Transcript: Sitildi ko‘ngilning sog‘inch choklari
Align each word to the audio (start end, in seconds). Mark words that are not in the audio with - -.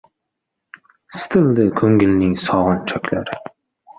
Sitildi 1.17 1.67
ko‘ngilning 1.81 2.33
sog‘inch 2.45 2.91
choklari 2.95 3.39